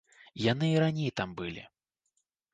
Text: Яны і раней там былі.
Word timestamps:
Яны 0.51 0.69
і 0.71 0.79
раней 0.85 1.11
там 1.23 1.37
былі. 1.43 1.63